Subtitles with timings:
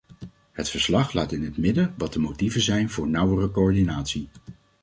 [0.51, 4.29] Het verslag laat in het midden wat de motieven zijn voor nauwere coördinatie.